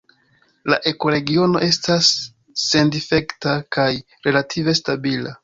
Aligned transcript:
La 0.73 0.77
ekoregiono 0.91 1.61
estas 1.67 2.09
sendifekta 2.63 3.55
kaj 3.79 3.87
relative 4.31 4.77
stabila. 4.83 5.37